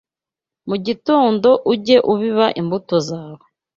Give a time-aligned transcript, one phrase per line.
[0.69, 3.45] Mu gitondo ujye ubiba imbuto zawe